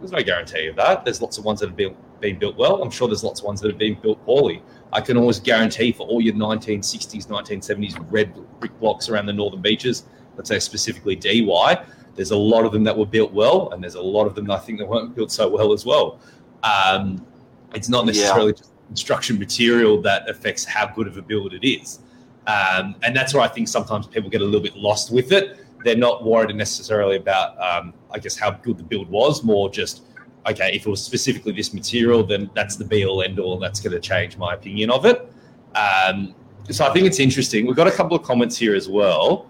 There's 0.00 0.10
no 0.10 0.22
guarantee 0.22 0.68
of 0.68 0.76
that. 0.76 1.04
There's 1.04 1.20
lots 1.20 1.36
of 1.36 1.44
ones 1.44 1.60
that 1.60 1.66
have 1.66 1.76
been 1.76 1.94
been 2.20 2.38
built 2.38 2.56
well. 2.56 2.82
I'm 2.82 2.88
sure 2.90 3.08
there's 3.08 3.24
lots 3.24 3.40
of 3.40 3.44
ones 3.44 3.60
that 3.60 3.68
have 3.68 3.76
been 3.76 4.00
built 4.00 4.24
poorly. 4.24 4.62
I 4.90 5.02
can 5.02 5.18
always 5.18 5.38
guarantee 5.38 5.92
for 5.92 6.06
all 6.06 6.22
your 6.22 6.32
1960s, 6.32 7.26
1970s 7.26 7.94
red 8.10 8.32
brick 8.58 8.72
blocks 8.80 9.10
around 9.10 9.26
the 9.26 9.34
northern 9.34 9.60
beaches, 9.60 10.04
let's 10.38 10.48
say 10.48 10.58
specifically 10.60 11.16
Dee 11.16 11.44
Why, 11.44 11.84
there's 12.14 12.30
a 12.30 12.36
lot 12.38 12.64
of 12.64 12.72
them 12.72 12.84
that 12.84 12.96
were 12.96 13.04
built 13.04 13.34
well, 13.34 13.68
and 13.72 13.82
there's 13.82 13.96
a 13.96 14.00
lot 14.16 14.26
of 14.26 14.34
them 14.34 14.50
I 14.50 14.56
think 14.60 14.78
that 14.78 14.88
weren't 14.88 15.14
built 15.14 15.30
so 15.30 15.46
well 15.46 15.74
as 15.74 15.84
well. 15.84 16.20
Um, 16.62 17.26
it's 17.74 17.90
not 17.90 18.06
Yeah. 18.06 18.12
necessarily 18.12 18.54
just 18.54 18.73
construction 18.88 19.38
material 19.38 20.00
that 20.02 20.28
affects 20.28 20.64
how 20.64 20.86
good 20.86 21.06
of 21.06 21.16
a 21.16 21.22
build 21.22 21.52
it 21.54 21.66
is. 21.66 22.00
Um, 22.46 22.94
and 23.02 23.16
that's 23.16 23.32
where 23.34 23.42
I 23.42 23.48
think 23.48 23.68
sometimes 23.68 24.06
people 24.06 24.28
get 24.30 24.42
a 24.42 24.44
little 24.44 24.60
bit 24.60 24.76
lost 24.76 25.10
with 25.10 25.32
it. 25.32 25.64
They're 25.84 25.96
not 25.96 26.24
worried 26.24 26.54
necessarily 26.54 27.16
about, 27.16 27.60
um, 27.60 27.94
I 28.10 28.18
guess, 28.18 28.36
how 28.36 28.50
good 28.50 28.78
the 28.78 28.84
build 28.84 29.08
was, 29.10 29.42
more 29.42 29.70
just, 29.70 30.02
okay, 30.46 30.74
if 30.74 30.86
it 30.86 30.90
was 30.90 31.02
specifically 31.02 31.52
this 31.52 31.72
material, 31.72 32.22
then 32.22 32.50
that's 32.54 32.76
the 32.76 32.84
be 32.84 33.04
all 33.06 33.22
end 33.22 33.38
all, 33.38 33.54
and 33.54 33.62
that's 33.62 33.80
going 33.80 33.92
to 33.92 34.00
change 34.00 34.36
my 34.36 34.54
opinion 34.54 34.90
of 34.90 35.06
it. 35.06 35.30
Um, 35.74 36.34
So 36.70 36.86
I 36.86 36.92
think 36.94 37.06
it's 37.06 37.20
interesting. 37.20 37.66
We've 37.66 37.76
got 37.76 37.88
a 37.88 37.90
couple 37.90 38.16
of 38.16 38.22
comments 38.22 38.56
here 38.56 38.74
as 38.74 38.88
well. 38.88 39.46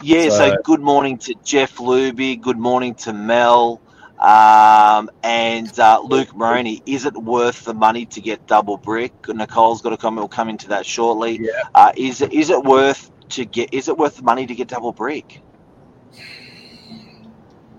Yeah, 0.00 0.28
so, 0.28 0.50
So- 0.50 0.56
good 0.62 0.80
morning 0.80 1.18
to 1.18 1.34
Jeff 1.44 1.76
Luby. 1.78 2.40
Good 2.40 2.58
morning 2.58 2.94
to 2.96 3.12
Mel. 3.12 3.80
Um, 4.24 5.10
and 5.22 5.78
uh, 5.78 6.00
Luke 6.02 6.34
Moroney. 6.34 6.82
Is 6.86 7.04
it 7.04 7.12
worth 7.12 7.66
the 7.66 7.74
money 7.74 8.06
to 8.06 8.22
get 8.22 8.46
double 8.46 8.78
brick? 8.78 9.12
Nicole's 9.28 9.82
got 9.82 9.92
a 9.92 9.98
comment. 9.98 10.22
We'll 10.22 10.28
come 10.28 10.48
into 10.48 10.66
that 10.68 10.86
shortly. 10.86 11.40
Yeah. 11.42 11.50
Uh, 11.74 11.92
is 11.94 12.22
it 12.22 12.32
is 12.32 12.48
it 12.48 12.64
worth 12.64 13.10
to 13.30 13.44
get? 13.44 13.74
Is 13.74 13.88
it 13.88 13.98
worth 13.98 14.16
the 14.16 14.22
money 14.22 14.46
to 14.46 14.54
get 14.54 14.68
double 14.68 14.92
brick? 14.92 15.42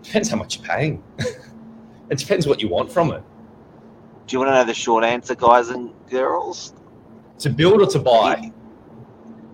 Depends 0.03 0.29
how 0.29 0.37
much 0.37 0.57
you're 0.59 0.67
paying. 0.67 1.03
it 1.17 2.19
depends 2.19 2.45
what 2.45 2.61
you 2.61 2.69
want 2.69 2.91
from 2.91 3.11
it. 3.11 3.23
Do 4.27 4.35
you 4.35 4.39
want 4.39 4.49
to 4.49 4.53
know 4.53 4.63
the 4.65 4.73
short 4.75 5.03
answer, 5.03 5.33
guys 5.33 5.69
and 5.69 5.91
girls? 6.11 6.75
To 7.39 7.49
build 7.49 7.81
or 7.81 7.87
to 7.87 7.99
buy? 7.99 8.51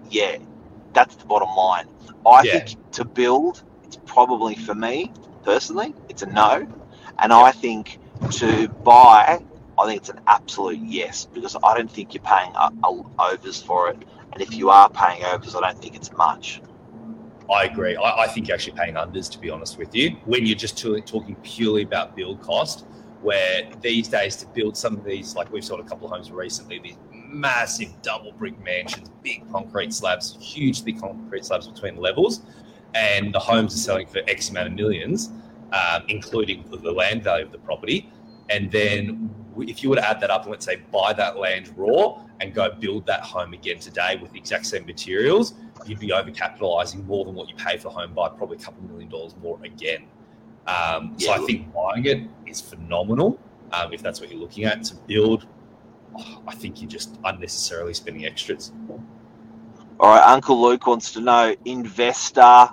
Yeah, 0.09 0.39
that's 0.91 1.15
the 1.15 1.25
bottom 1.25 1.55
line. 1.55 1.87
I 2.25 2.43
Yeah. 2.43 2.59
think 2.59 2.91
to 2.91 3.05
build, 3.05 3.63
it's 3.85 3.97
probably 4.05 4.55
for 4.55 4.75
me 4.75 5.13
personally, 5.43 5.95
it's 6.09 6.21
a 6.21 6.25
no. 6.25 6.67
And 7.21 7.31
I 7.31 7.51
think 7.51 7.99
to 8.31 8.67
buy, 8.67 9.39
I 9.79 9.85
think 9.85 9.97
it's 10.01 10.09
an 10.09 10.19
absolute 10.27 10.79
yes 10.79 11.25
because 11.25 11.55
I 11.63 11.77
don't 11.77 11.91
think 11.91 12.13
you're 12.13 12.23
paying 12.23 12.53
overs 13.19 13.61
for 13.61 13.89
it. 13.89 13.97
And 14.33 14.41
if 14.41 14.53
you 14.53 14.69
are 14.69 14.89
paying 14.89 15.23
overs, 15.23 15.55
I 15.55 15.61
don't 15.61 15.79
think 15.79 15.95
it's 15.95 16.11
much. 16.13 16.61
I 17.53 17.65
agree. 17.65 17.95
I, 17.95 18.23
I 18.23 18.27
think 18.27 18.47
you're 18.47 18.55
actually 18.55 18.77
paying 18.77 18.95
unders, 18.95 19.29
to 19.31 19.39
be 19.39 19.49
honest 19.49 19.77
with 19.77 19.93
you, 19.93 20.11
when 20.25 20.45
you're 20.45 20.57
just 20.57 20.77
talking 20.77 21.35
purely 21.43 21.83
about 21.83 22.15
build 22.15 22.41
cost. 22.41 22.85
Where 23.21 23.69
these 23.81 24.07
days 24.07 24.35
to 24.37 24.47
build 24.47 24.75
some 24.75 24.97
of 24.97 25.03
these, 25.03 25.35
like 25.35 25.51
we've 25.51 25.63
sold 25.63 25.79
a 25.79 25.83
couple 25.83 26.07
of 26.07 26.11
homes 26.11 26.31
recently, 26.31 26.79
these 26.79 26.97
massive 27.13 27.89
double 28.01 28.31
brick 28.31 28.59
mansions, 28.63 29.11
big 29.21 29.47
concrete 29.51 29.93
slabs, 29.93 30.35
huge 30.41 30.83
big 30.83 30.99
concrete 30.99 31.45
slabs 31.45 31.67
between 31.67 31.97
levels, 31.97 32.41
and 32.95 33.31
the 33.31 33.37
homes 33.37 33.75
are 33.75 33.77
selling 33.77 34.07
for 34.07 34.21
X 34.27 34.49
amount 34.49 34.69
of 34.69 34.73
millions, 34.73 35.29
um, 35.71 36.03
including 36.07 36.65
the- 36.69 36.91
land 36.91 37.23
value 37.23 37.45
of 37.45 37.51
the 37.51 37.57
property. 37.59 38.09
And 38.49 38.71
then 38.71 39.33
if 39.57 39.83
you 39.83 39.89
were 39.89 39.95
to 39.95 40.07
add 40.07 40.19
that 40.21 40.29
up 40.29 40.43
and 40.43 40.51
let's 40.51 40.65
say 40.65 40.77
buy 40.91 41.13
that 41.13 41.37
land 41.37 41.73
raw 41.77 42.21
and 42.39 42.53
go 42.53 42.71
build 42.71 43.05
that 43.05 43.21
home 43.21 43.53
again 43.53 43.79
today 43.79 44.17
with 44.21 44.31
the 44.31 44.39
exact 44.39 44.65
same 44.65 44.85
materials, 44.85 45.53
you'd 45.85 45.99
be 45.99 46.09
overcapitalizing 46.09 47.05
more 47.05 47.23
than 47.25 47.33
what 47.33 47.47
you 47.49 47.55
pay 47.55 47.77
for 47.77 47.89
home 47.89 48.13
by 48.13 48.29
probably 48.29 48.57
a 48.57 48.59
couple 48.59 48.83
million 48.83 49.09
dollars 49.09 49.35
more 49.41 49.59
again. 49.63 50.05
Um, 50.67 51.15
so 51.17 51.31
I 51.31 51.39
think 51.39 51.73
buying 51.73 52.05
it 52.05 52.23
is 52.45 52.61
phenomenal 52.61 53.39
um, 53.71 53.93
if 53.93 54.01
that's 54.01 54.19
what 54.19 54.29
you're 54.29 54.39
looking 54.39 54.65
at. 54.65 54.83
To 54.85 54.95
build, 54.95 55.47
oh, 56.17 56.43
I 56.47 56.55
think 56.55 56.81
you're 56.81 56.89
just 56.89 57.17
unnecessarily 57.23 57.93
spending 57.93 58.25
extras. 58.25 58.71
All 59.99 60.09
right, 60.09 60.33
Uncle 60.33 60.61
Luke 60.61 60.85
wants 60.87 61.11
to 61.13 61.21
know 61.21 61.55
investor 61.65 62.69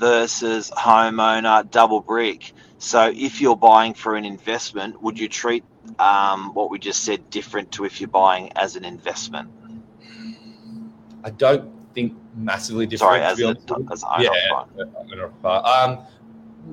versus 0.00 0.70
homeowner 0.70 1.70
double 1.70 2.00
brick. 2.00 2.52
So 2.78 3.12
if 3.14 3.40
you're 3.40 3.56
buying 3.56 3.92
for 3.94 4.16
an 4.16 4.24
investment, 4.24 5.00
would 5.02 5.18
you 5.18 5.28
treat 5.28 5.62
um, 5.98 6.54
what 6.54 6.70
we 6.70 6.78
just 6.78 7.04
said 7.04 7.28
different 7.28 7.70
to 7.72 7.84
if 7.84 8.00
you're 8.00 8.08
buying 8.08 8.50
as 8.56 8.74
an 8.74 8.84
investment? 8.84 9.50
I 11.22 11.30
don't 11.30 11.70
think 11.94 12.16
massively 12.34 12.86
different. 12.86 13.10
Sorry, 13.10 13.22
as 13.22 13.36
be 13.36 13.44
a, 13.44 13.48
honest 13.48 13.68
with 13.68 13.78
you. 13.78 13.92
as. 13.92 14.04
Yeah. 15.44 15.48
Um, 15.48 15.98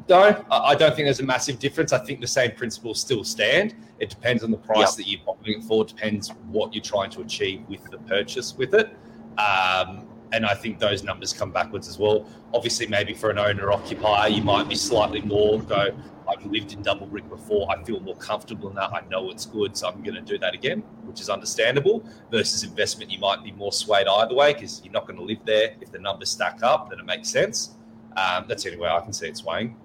no, 0.10 0.46
I 0.50 0.76
don't 0.76 0.96
think 0.96 1.06
there's 1.08 1.20
a 1.20 1.26
massive 1.26 1.60
difference. 1.60 1.92
I 1.92 2.00
think 2.00 2.22
the 2.22 2.28
same 2.28 2.52
principles 2.52 3.00
still 3.02 3.24
stand. 3.24 3.76
It 4.00 4.10
depends 4.10 4.44
on 4.44 4.52
the 4.52 4.58
price 4.58 4.80
Yep. 4.80 4.98
that 4.98 5.08
you're 5.08 5.22
buying 5.26 5.60
it 5.60 5.64
for. 5.64 5.84
It 5.84 5.90
depends 5.90 6.30
what 6.50 6.74
you're 6.74 6.84
trying 6.84 7.10
to 7.12 7.22
achieve 7.22 7.64
with 7.68 7.84
the 7.92 7.98
purchase 8.00 8.56
with 8.58 8.74
it. 8.74 8.96
Um, 9.38 10.08
and 10.32 10.46
I 10.46 10.54
think 10.54 10.80
those 10.80 11.04
numbers 11.04 11.34
come 11.34 11.52
backwards 11.52 11.88
as 11.88 11.98
well. 11.98 12.28
Obviously, 12.54 12.88
maybe 12.88 13.14
for 13.14 13.30
an 13.30 13.40
owner 13.40 13.72
occupier, 13.72 14.30
you 14.30 14.42
might 14.42 14.68
be 14.68 14.76
slightly 14.76 15.22
more 15.22 15.62
go. 15.62 15.90
I've 16.28 16.46
lived 16.46 16.74
in 16.74 16.82
double 16.82 17.08
brick 17.08 17.30
before. 17.30 17.72
I 17.72 17.82
feel 17.84 18.02
more 18.02 18.16
comfortable 18.18 18.70
in 18.70 18.76
that. 18.76 18.92
I 18.94 19.02
know 19.10 19.30
it's 19.32 19.46
good, 19.46 19.78
so 19.78 19.88
I'm 19.88 20.04
going 20.04 20.16
to 20.16 20.22
do 20.22 20.38
that 20.40 20.54
again, 20.54 20.82
which 21.06 21.22
is 21.22 21.30
understandable. 21.30 22.04
Versus 22.32 22.64
investment, 22.64 23.12
you 23.12 23.20
might 23.20 23.44
be 23.44 23.52
more 23.52 23.72
swayed 23.72 24.08
either 24.08 24.36
way 24.36 24.54
because 24.54 24.82
you're 24.84 24.94
not 24.94 25.08
going 25.08 25.18
to 25.18 25.24
live 25.24 25.40
there. 25.46 25.76
If 25.80 25.92
the 25.92 26.00
numbers 26.00 26.30
stack 26.30 26.62
up, 26.64 26.90
then 26.90 27.00
it 27.00 27.06
makes 27.06 27.30
sense. 27.30 27.78
Um, 28.18 28.46
that's 28.48 28.64
the 28.64 28.72
only 28.72 28.82
way 28.82 28.90
I 28.90 29.00
can 29.00 29.14
see 29.14 29.28
it 29.28 29.38
swaying. 29.38 29.78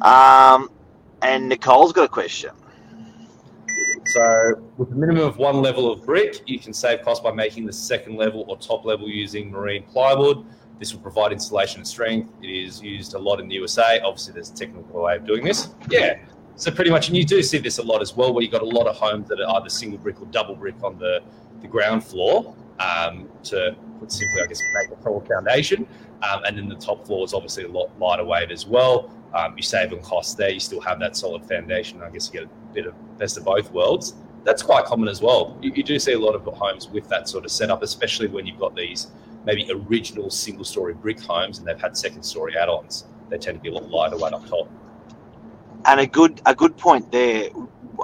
Um, 0.00 0.70
and 1.20 1.48
Nicole's 1.48 1.92
got 1.92 2.04
a 2.04 2.08
question. 2.08 2.50
So, 4.08 4.54
with 4.78 4.90
a 4.90 4.94
minimum 4.94 5.24
of 5.24 5.36
one 5.36 5.60
level 5.60 5.92
of 5.92 6.06
brick, 6.06 6.40
you 6.46 6.58
can 6.58 6.72
save 6.72 7.02
cost 7.02 7.22
by 7.22 7.30
making 7.30 7.66
the 7.66 7.72
second 7.72 8.16
level 8.16 8.46
or 8.48 8.56
top 8.56 8.86
level 8.86 9.06
using 9.06 9.50
marine 9.50 9.82
plywood. 9.82 10.46
This 10.78 10.94
will 10.94 11.00
provide 11.00 11.30
insulation 11.32 11.80
and 11.80 11.86
strength. 11.86 12.32
It 12.42 12.48
is 12.48 12.80
used 12.80 13.12
a 13.14 13.18
lot 13.18 13.38
in 13.38 13.48
the 13.48 13.56
USA. 13.56 14.00
Obviously, 14.00 14.32
there's 14.32 14.50
a 14.50 14.54
technical 14.54 15.02
way 15.02 15.16
of 15.16 15.26
doing 15.26 15.44
this. 15.44 15.68
Yeah. 15.90 16.20
So, 16.56 16.70
pretty 16.70 16.90
much, 16.90 17.08
and 17.08 17.16
you 17.18 17.24
do 17.24 17.42
see 17.42 17.58
this 17.58 17.78
a 17.78 17.82
lot 17.82 18.00
as 18.00 18.16
well, 18.16 18.32
where 18.32 18.42
you've 18.42 18.52
got 18.52 18.62
a 18.62 18.64
lot 18.64 18.86
of 18.86 18.96
homes 18.96 19.28
that 19.28 19.40
are 19.40 19.56
either 19.56 19.68
single 19.68 19.98
brick 19.98 20.22
or 20.22 20.26
double 20.26 20.56
brick 20.56 20.82
on 20.82 20.98
the, 20.98 21.20
the 21.60 21.68
ground 21.68 22.02
floor 22.02 22.54
um, 22.80 23.28
to 23.44 23.76
put 24.00 24.10
simply, 24.10 24.40
I 24.40 24.46
guess, 24.46 24.62
make 24.74 24.98
a 24.98 25.02
solid 25.02 25.28
foundation. 25.28 25.86
Um, 26.22 26.44
and 26.44 26.56
then 26.56 26.68
the 26.68 26.76
top 26.76 27.06
floor 27.06 27.24
is 27.24 27.34
obviously 27.34 27.64
a 27.64 27.68
lot 27.68 27.90
lighter 27.98 28.24
weight 28.24 28.50
as 28.50 28.66
well. 28.66 29.10
Um, 29.34 29.54
you 29.56 29.62
save 29.62 29.92
on 29.92 30.00
costs 30.00 30.34
there. 30.34 30.48
You 30.48 30.60
still 30.60 30.80
have 30.80 30.98
that 31.00 31.16
solid 31.16 31.44
foundation. 31.44 32.02
I 32.02 32.10
guess 32.10 32.32
you 32.32 32.40
get 32.40 32.48
bit 32.72 32.86
of 32.86 32.94
best 33.18 33.36
of 33.36 33.44
both 33.44 33.70
worlds. 33.72 34.14
That's 34.44 34.62
quite 34.62 34.84
common 34.84 35.08
as 35.08 35.20
well. 35.20 35.58
You, 35.60 35.72
you 35.74 35.82
do 35.82 35.98
see 35.98 36.12
a 36.12 36.18
lot 36.18 36.34
of 36.34 36.44
homes 36.44 36.88
with 36.88 37.08
that 37.08 37.28
sort 37.28 37.44
of 37.44 37.50
setup, 37.50 37.82
especially 37.82 38.28
when 38.28 38.46
you've 38.46 38.58
got 38.58 38.74
these 38.74 39.08
maybe 39.44 39.68
original 39.70 40.30
single 40.30 40.64
story 40.64 40.94
brick 40.94 41.20
homes 41.20 41.58
and 41.58 41.66
they've 41.66 41.80
had 41.80 41.96
second 41.96 42.22
story 42.22 42.56
add 42.56 42.68
ons. 42.68 43.06
They 43.28 43.38
tend 43.38 43.58
to 43.58 43.62
be 43.62 43.68
a 43.68 43.72
lot 43.72 43.90
lighter 43.90 44.16
weight 44.16 44.32
up 44.32 44.46
top. 44.48 44.70
And 45.84 46.00
a 46.00 46.06
good 46.06 46.40
a 46.46 46.54
good 46.54 46.76
point 46.76 47.10
there. 47.12 47.48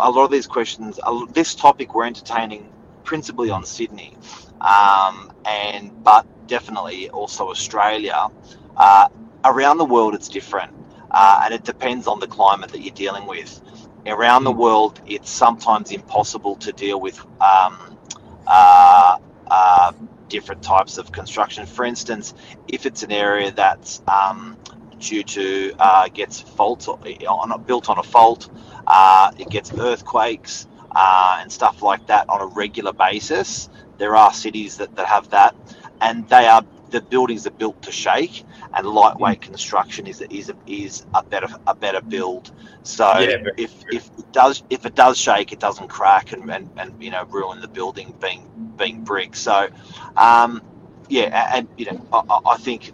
A 0.01 0.11
lot 0.11 0.25
of 0.25 0.31
these 0.31 0.47
questions, 0.47 0.99
this 1.33 1.55
topic 1.55 1.95
we're 1.95 2.05
entertaining 2.05 2.73
principally 3.05 3.51
on 3.51 3.65
Sydney, 3.65 4.17
um, 4.61 5.33
and 5.45 6.03
but 6.03 6.27
definitely 6.47 7.11
also 7.11 7.49
Australia. 7.49 8.29
Uh, 8.77 9.09
around 9.45 9.79
the 9.79 9.85
world, 9.85 10.15
it's 10.15 10.29
different, 10.29 10.73
uh, 11.11 11.43
and 11.45 11.55
it 11.55 11.65
depends 11.65 12.07
on 12.07 12.19
the 12.19 12.27
climate 12.27 12.71
that 12.71 12.81
you're 12.81 12.95
dealing 12.95 13.27
with. 13.27 13.61
Around 14.07 14.45
the 14.45 14.53
Mm. 14.53 14.59
world, 14.59 15.01
it's 15.07 15.31
sometimes 15.31 15.91
impossible 15.93 16.57
to 16.57 16.73
deal 16.73 17.01
with 17.01 17.19
um, 17.41 17.99
uh, 18.47 19.19
uh, 19.51 19.93
different 20.29 20.63
types 20.63 20.99
of 20.99 21.13
construction. 21.13 21.67
For 21.67 21.85
instance, 21.85 22.35
if 22.69 22.87
it's 22.87 23.03
an 23.03 23.13
area 23.13 23.51
that's 23.53 24.03
um, 24.09 24.57
due 24.99 25.23
to 25.23 25.73
uh, 25.79 26.09
gets 26.09 26.41
fault 26.41 26.89
on 26.89 27.63
built 27.67 27.89
on 27.89 27.99
a 27.99 28.03
fault, 28.03 28.51
uh, 28.87 29.31
it 29.39 29.49
gets 29.51 29.73
earthquakes 29.79 30.67
uh, 30.95 31.39
and 31.41 31.51
stuff 31.51 31.83
like 31.83 32.07
that 32.07 32.29
on 32.29 32.41
a 32.43 32.47
regular 32.47 32.93
basis. 32.93 33.69
There 33.99 34.17
are 34.17 34.33
cities 34.33 34.77
that, 34.79 34.95
that 34.97 35.07
have 35.07 35.31
that, 35.31 35.55
and 36.01 36.29
they 36.29 36.47
are 36.47 36.63
the 36.95 37.01
buildings 37.01 37.45
are 37.45 37.51
built 37.51 37.83
to 37.83 37.91
shake, 37.91 38.45
and 38.73 38.87
lightweight 38.87 39.41
construction 39.41 40.07
is 40.07 40.21
is 40.31 40.53
is 40.67 41.05
a 41.13 41.23
better 41.25 41.49
a 41.67 41.75
better 41.75 42.01
build. 42.01 42.53
So 42.85 43.05
Yeah, 43.19 43.37
if 43.57 43.73
true. 43.83 43.89
if 43.99 44.07
it 44.19 44.33
does 44.33 44.63
if 44.71 44.87
it 44.87 44.95
does 44.95 45.19
shake, 45.19 45.53
it 45.53 45.59
doesn't 45.59 45.89
crack 45.89 46.33
and, 46.33 46.49
and, 46.51 46.71
and 46.77 47.03
you 47.03 47.11
know 47.11 47.25
ruin 47.25 47.61
the 47.61 47.67
building 47.69 48.15
being 48.21 48.49
being 48.77 49.03
brick. 49.03 49.35
So 49.35 49.69
um, 50.17 50.63
yeah, 51.09 51.51
and 51.57 51.67
you 51.77 51.87
know 51.87 52.07
I, 52.13 52.23
I- 52.31 52.53
I 52.55 52.57
think 52.59 52.93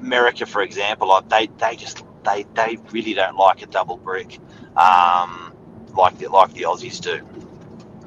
America, 0.00 0.46
for 0.46 0.62
example, 0.62 1.08
like 1.08 1.28
they 1.28 1.46
they 1.58 1.76
just 1.76 2.04
they 2.24 2.46
they 2.54 2.78
really 2.90 3.12
don't 3.12 3.36
like 3.36 3.60
a 3.62 3.66
double 3.66 3.98
brick, 3.98 4.38
um, 4.76 5.52
like 5.94 6.16
the 6.18 6.28
like 6.28 6.54
the 6.54 6.62
Aussies 6.62 7.00
do. 7.00 7.20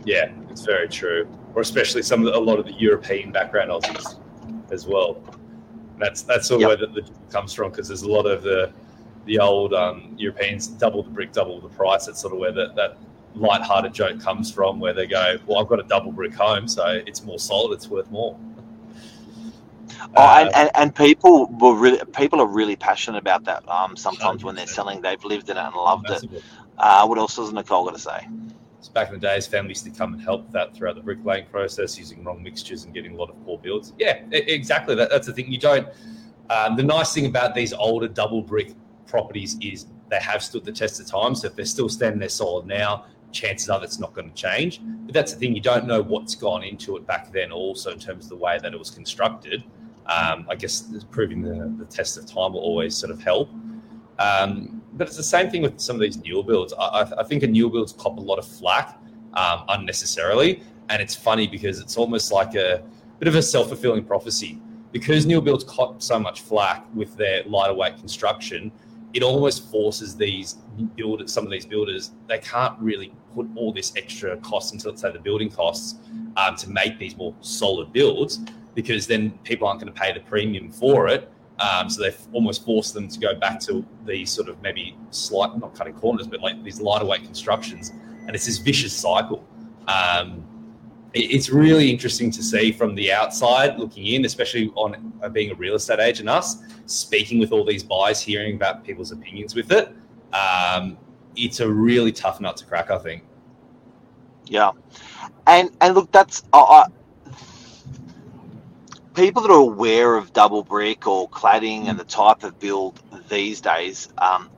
Yeah, 0.05 0.31
it's 0.49 0.65
very 0.65 0.89
true. 0.89 1.27
Or 1.53 1.61
especially 1.61 2.01
some 2.01 2.25
of 2.25 2.33
the, 2.33 2.39
a 2.39 2.39
lot 2.39 2.59
of 2.59 2.65
the 2.65 2.73
European 2.73 3.31
background 3.31 3.69
Aussies 3.69 4.17
as 4.71 4.87
well. 4.87 5.21
That's 5.99 6.21
that's 6.23 6.47
sort 6.47 6.63
of 6.63 6.69
Yep. 6.69 6.79
where 6.79 6.87
the, 6.87 7.01
the 7.01 7.09
comes 7.31 7.53
from 7.53 7.71
because 7.71 7.87
there's 7.87 8.01
a 8.03 8.09
lot 8.09 8.25
of 8.25 8.43
the 8.43 8.71
the 9.25 9.39
old 9.39 9.73
um, 9.73 10.15
Europeans 10.17 10.67
double 10.67 11.03
the 11.03 11.09
brick, 11.11 11.31
double 11.31 11.61
the 11.61 11.69
price. 11.69 12.07
That's 12.07 12.19
sort 12.19 12.33
of 12.33 12.39
where 12.39 12.51
that 12.51 12.75
that 12.75 12.97
light-hearted 13.35 13.93
joke 13.93 14.19
comes 14.19 14.51
from, 14.51 14.79
where 14.79 14.93
they 14.93 15.05
go, 15.07 15.37
"Well, 15.45 15.59
I've 15.59 15.67
got 15.67 15.79
a 15.79 15.83
double 15.83 16.11
brick 16.11 16.33
home, 16.33 16.67
so 16.67 16.85
it's 17.05 17.23
more 17.23 17.39
solid, 17.39 17.75
it's 17.75 17.87
worth 17.87 18.09
more." 18.11 18.37
Oh, 20.15 20.21
Uh, 20.21 20.37
and, 20.41 20.55
and, 20.55 20.71
and 20.75 20.95
people 20.95 21.47
were 21.59 21.75
really 21.75 22.01
people 22.13 22.41
are 22.41 22.47
really 22.47 22.75
passionate 22.75 23.19
about 23.19 23.43
that. 23.45 23.67
Um, 23.69 23.95
sometimes 23.95 24.43
when 24.43 24.55
they're 24.55 24.67
selling, 24.67 25.01
they've 25.01 25.23
lived 25.23 25.49
in 25.49 25.57
it 25.57 25.61
and 25.61 25.75
loved 25.75 26.09
it. 26.09 26.25
Uh, 26.77 27.05
what 27.05 27.17
else 27.19 27.35
has 27.37 27.53
Nicole 27.53 27.85
got 27.85 27.93
to 27.93 27.99
say? 28.01 28.27
So 28.81 28.91
back 28.91 29.09
in 29.09 29.13
the 29.13 29.19
days, 29.19 29.45
families 29.45 29.83
used 29.83 29.93
to 29.93 29.97
come 29.97 30.13
and 30.13 30.21
help 30.21 30.51
that 30.51 30.75
throughout 30.75 30.95
the 30.95 31.01
bricklaying 31.01 31.45
process, 31.51 31.97
using 31.97 32.23
wrong 32.23 32.41
mixtures 32.41 32.83
and 32.83 32.93
getting 32.93 33.13
a 33.13 33.15
lot 33.15 33.29
of 33.29 33.41
poor 33.45 33.57
builds. 33.57 33.93
Yeah, 33.99 34.23
exactly. 34.31 34.95
That, 34.95 35.09
that's 35.11 35.27
the 35.27 35.33
thing. 35.33 35.51
You 35.51 35.59
don't. 35.59 35.87
Um, 36.49 36.75
the 36.75 36.83
nice 36.83 37.13
thing 37.13 37.27
about 37.27 37.53
these 37.53 37.73
older 37.73 38.07
double 38.07 38.41
brick 38.41 38.73
properties 39.05 39.55
is 39.61 39.85
they 40.09 40.19
have 40.19 40.41
stood 40.43 40.65
the 40.65 40.71
test 40.71 40.99
of 40.99 41.05
time. 41.05 41.35
So 41.35 41.47
if 41.47 41.55
they're 41.55 41.63
still 41.65 41.89
standing 41.89 42.19
there 42.19 42.29
solid 42.29 42.65
now, 42.65 43.05
chances 43.31 43.69
are 43.69 43.79
that's 43.79 43.99
not 43.99 44.13
going 44.13 44.29
to 44.29 44.35
change. 44.35 44.81
But 45.05 45.13
that's 45.13 45.31
the 45.31 45.39
thing, 45.39 45.55
you 45.55 45.61
don't 45.61 45.85
know 45.85 46.01
what's 46.01 46.35
gone 46.35 46.63
into 46.63 46.97
it 46.97 47.05
back 47.05 47.31
then, 47.31 47.51
also 47.51 47.91
in 47.91 47.99
terms 47.99 48.25
of 48.25 48.29
the 48.29 48.35
way 48.35 48.57
that 48.57 48.73
it 48.73 48.77
was 48.77 48.89
constructed. 48.89 49.63
Um, 50.07 50.47
I 50.49 50.55
guess 50.55 50.91
proving 51.11 51.41
the, 51.41 51.73
the 51.77 51.85
test 51.85 52.17
of 52.17 52.25
time 52.25 52.53
will 52.53 52.61
always 52.61 52.97
sort 52.97 53.11
of 53.11 53.21
help. 53.21 53.49
Um, 54.19 54.80
but 54.93 55.07
it's 55.07 55.17
the 55.17 55.23
same 55.23 55.49
thing 55.49 55.61
with 55.61 55.79
some 55.79 55.95
of 55.95 56.01
these 56.01 56.17
newer 56.17 56.43
builds. 56.43 56.73
I, 56.77 57.11
I 57.17 57.23
think 57.23 57.43
a 57.43 57.47
newer 57.47 57.69
builds 57.69 57.93
cop 57.93 58.17
a 58.17 58.21
lot 58.21 58.39
of 58.39 58.47
flack 58.47 58.97
um, 59.33 59.63
unnecessarily. 59.69 60.63
And 60.89 61.01
it's 61.01 61.15
funny 61.15 61.47
because 61.47 61.79
it's 61.79 61.97
almost 61.97 62.31
like 62.31 62.55
a 62.55 62.83
bit 63.19 63.27
of 63.27 63.35
a 63.35 63.41
self 63.41 63.69
fulfilling 63.69 64.03
prophecy. 64.03 64.59
Because 64.91 65.25
new 65.25 65.41
builds 65.41 65.63
cop 65.63 66.01
so 66.01 66.19
much 66.19 66.41
flack 66.41 66.85
with 66.93 67.15
their 67.15 67.43
lighter 67.45 67.73
weight 67.73 67.97
construction, 67.97 68.71
it 69.13 69.23
almost 69.23 69.71
forces 69.71 70.15
these 70.15 70.57
builders, 70.95 71.31
some 71.31 71.45
of 71.45 71.51
these 71.51 71.65
builders, 71.65 72.11
they 72.27 72.39
can't 72.39 72.77
really 72.79 73.13
put 73.33 73.47
all 73.55 73.71
this 73.71 73.93
extra 73.95 74.35
cost 74.37 74.73
into, 74.73 74.89
let's 74.89 75.01
say, 75.01 75.11
the 75.11 75.19
building 75.19 75.49
costs 75.49 75.99
um, 76.35 76.55
to 76.57 76.69
make 76.69 76.99
these 76.99 77.15
more 77.15 77.33
solid 77.39 77.93
builds 77.93 78.39
because 78.75 79.07
then 79.07 79.31
people 79.43 79.67
aren't 79.67 79.79
going 79.79 79.91
to 79.91 79.99
pay 79.99 80.13
the 80.13 80.19
premium 80.21 80.69
for 80.69 81.07
it. 81.07 81.31
Um, 81.61 81.89
so 81.89 82.01
they've 82.01 82.19
almost 82.33 82.65
forced 82.65 82.93
them 82.93 83.07
to 83.07 83.19
go 83.19 83.35
back 83.35 83.59
to 83.61 83.85
these 84.05 84.31
sort 84.31 84.49
of 84.49 84.61
maybe 84.61 84.97
slight, 85.11 85.57
not 85.57 85.75
cutting 85.75 85.93
corners, 85.93 86.27
but 86.27 86.41
like 86.41 86.63
these 86.63 86.81
lighter 86.81 87.05
weight 87.05 87.23
constructions. 87.23 87.91
And 88.25 88.35
it's 88.35 88.45
this 88.45 88.57
vicious 88.57 88.93
cycle. 88.93 89.45
Um, 89.87 90.45
it's 91.13 91.49
really 91.49 91.91
interesting 91.91 92.31
to 92.31 92.41
see 92.41 92.71
from 92.71 92.95
the 92.95 93.11
outside 93.11 93.77
looking 93.77 94.05
in, 94.07 94.23
especially 94.23 94.71
on 94.75 95.13
uh, 95.21 95.27
being 95.27 95.51
a 95.51 95.55
real 95.55 95.75
estate 95.75 95.99
agent, 95.99 96.29
us 96.29 96.63
speaking 96.85 97.37
with 97.37 97.51
all 97.51 97.65
these 97.65 97.83
buyers, 97.83 98.21
hearing 98.21 98.55
about 98.55 98.83
people's 98.83 99.11
opinions 99.11 99.53
with 99.53 99.71
it. 99.71 99.93
Um, 100.33 100.97
it's 101.35 101.59
a 101.59 101.69
really 101.69 102.13
tough 102.13 102.39
nut 102.39 102.55
to 102.57 102.65
crack, 102.65 102.91
I 102.91 102.97
think. 102.97 103.23
Yeah, 104.45 104.71
and 105.47 105.69
and 105.81 105.95
look, 105.95 106.11
that's 106.11 106.43
uh, 106.53 106.85
people 109.13 109.41
that 109.41 109.51
are 109.51 109.59
aware 109.59 110.15
of 110.15 110.33
double 110.33 110.63
brick 110.63 111.07
or 111.07 111.29
cladding 111.29 111.87
and 111.87 111.99
the 111.99 112.03
type 112.03 112.43
of 112.43 112.59
build 112.59 113.01
these 113.29 113.61
days 113.61 114.09
um, 114.17 114.49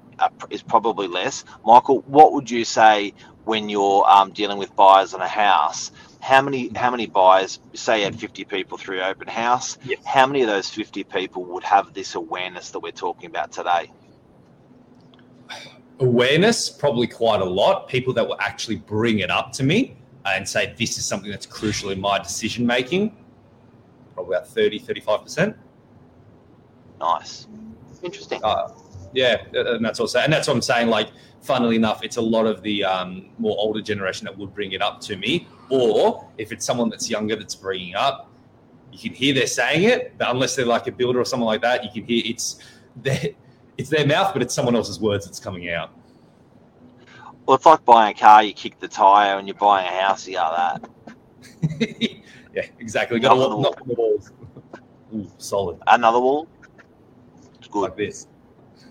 is 0.50 0.62
probably 0.62 1.08
less. 1.08 1.44
Michael, 1.66 2.02
what 2.02 2.34
would 2.34 2.50
you 2.50 2.64
say 2.66 3.14
when 3.46 3.70
you're 3.70 4.08
um, 4.10 4.32
dealing 4.32 4.58
with 4.58 4.76
buyers 4.76 5.14
on 5.14 5.22
a 5.22 5.28
house? 5.28 5.92
how 6.20 6.42
many 6.42 6.72
how 6.74 6.90
many 6.90 7.06
buyers 7.06 7.60
say 7.74 8.00
you 8.00 8.06
had 8.06 8.18
50 8.18 8.46
people 8.46 8.78
through 8.78 9.02
open 9.02 9.28
house 9.28 9.78
Yes. 9.84 10.00
how 10.06 10.26
many 10.26 10.42
of 10.42 10.48
those 10.48 10.70
50 10.70 11.04
people 11.04 11.44
would 11.44 11.66
have 11.66 11.94
this 11.94 12.16
awareness 12.16 12.72
that 12.72 12.80
we're 12.80 12.94
talking 12.94 13.30
about 13.30 13.52
today 13.52 13.92
Awareness, 16.00 16.70
probably 16.70 17.08
quite 17.08 17.40
a 17.40 17.46
lot. 17.46 17.88
People 17.88 18.14
that 18.14 18.28
will 18.28 18.40
actually 18.40 18.78
bring 18.78 19.20
it 19.20 19.30
up 19.30 19.52
to 19.54 19.64
me 19.64 19.96
and 20.26 20.48
say, 20.48 20.74
this 20.78 20.98
is 20.98 21.06
something 21.06 21.30
that's 21.30 21.46
crucial 21.46 21.92
in 21.92 22.02
my 22.02 22.18
decision 22.18 22.66
making, 22.66 23.16
probably 24.24 24.38
about 24.38 24.48
30, 24.48 24.80
35%. 24.80 25.56
nice 27.00 27.48
interesting 28.02 28.42
Uh, 28.44 28.70
yeah, 29.14 29.44
and 29.54 29.86
that's 29.86 30.00
also, 30.00 30.20
and 30.20 30.34
that's 30.34 30.48
what 30.48 30.56
I'm 30.56 30.62
saying. 30.62 30.88
Like, 30.88 31.10
funnily 31.42 31.76
enough, 31.76 32.04
it's 32.04 32.18
a 32.18 32.22
lot 32.22 32.48
of 32.48 32.64
the 32.64 32.84
um, 32.84 33.30
more 33.38 33.56
older 33.60 33.80
generation 33.80 34.26
that 34.26 34.36
would 34.36 34.54
bring 34.54 34.72
it 34.72 34.82
up 34.82 35.00
to 35.02 35.16
me, 35.16 35.48
or 35.70 36.28
if 36.38 36.52
it's 36.52 36.66
someone 36.66 36.90
that's 36.90 37.10
younger 37.10 37.36
that's 37.36 37.56
bringing 37.56 37.94
up, 37.96 38.32
you 38.92 38.98
can 38.98 39.14
hear 39.14 39.34
they're 39.34 39.46
saying 39.48 39.84
it, 39.84 40.18
but 40.18 40.32
unless 40.32 40.56
they're 40.56 40.66
like 40.66 40.88
a 40.88 40.92
builder 40.92 41.20
or 41.20 41.26
someone 41.26 41.46
like 41.46 41.62
that, 41.62 41.84
you 41.84 41.92
can 41.92 42.04
hear 42.04 42.24
it's 42.26 42.58
their, 42.96 43.30
it's 43.78 43.90
their 43.90 44.06
mouth, 44.06 44.34
but 44.34 44.42
it's 44.42 44.54
someone 44.54 44.76
else's 44.76 45.00
words 45.00 45.26
that's 45.26 45.40
coming 45.40 45.70
out. 45.70 45.92
well 47.46 47.56
it's 47.56 47.66
like 47.66 47.86
buying 47.86 48.16
a 48.16 48.20
car 48.20 48.44
you 48.44 48.54
kick 48.54 48.80
the 48.80 48.88
tire 48.88 49.38
and 49.38 49.48
you're 49.48 49.56
buying 49.56 49.88
a 49.88 50.02
house 50.02 50.28
you 50.28 50.36
got 50.36 50.82
that 50.82 50.90
yeah, 52.54 52.66
exactly. 52.80 53.20
Got 53.20 53.38
Knock 53.38 53.50
the 53.50 53.58
knock 53.62 53.82
on 53.82 53.88
the 53.88 53.94
walls. 53.96 54.32
Ooh, 55.16 55.30
solid 55.38 55.78
another 55.88 56.20
wall 56.20 56.48
it's 57.60 57.68
good 57.68 57.82
like 57.82 57.96
this. 57.96 58.28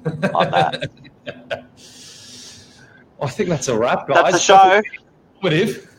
like 0.05 0.51
that 0.51 0.91
I 3.21 3.27
think 3.29 3.49
that's 3.49 3.69
a 3.69 3.77
wrap, 3.77 4.07
guys. 4.09 4.33
that's 4.33 4.33
the 4.33 4.39
show 4.39 4.83
What 5.41 5.53
if? 5.53 5.91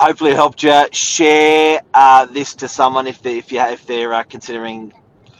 hopefully 0.00 0.30
it 0.30 0.36
helped 0.36 0.62
you 0.62 0.84
share 0.92 1.80
uh, 1.94 2.24
this 2.26 2.54
to 2.54 2.68
someone 2.68 3.06
if 3.06 3.20
they 3.22 3.38
if 3.38 3.50
you 3.52 3.60
if 3.60 3.86
they're 3.86 4.12
uh, 4.14 4.22
considering 4.24 4.92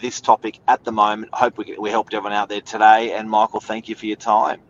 this 0.02 0.20
topic 0.20 0.59
at 0.68 0.85
the 0.85 0.92
moment 0.92 1.31
hope 1.35 1.57
we, 1.59 1.74
we 1.78 1.88
helped 1.90 2.12
everyone 2.12 2.33
out 2.35 2.48
there 2.50 2.61
today 2.61 3.12
and 3.12 3.28
michael 3.31 3.61
thank 3.61 3.88
you 3.88 3.94
for 3.94 4.07
your 4.07 4.16
time 4.16 4.61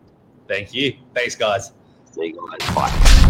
Thank 0.49 0.73
you. 0.73 0.99
Thanks, 1.15 1.35
guys. 1.35 1.73
see 2.13 2.27
you 2.27 2.49
guys 2.59 2.75
bye 2.75 3.23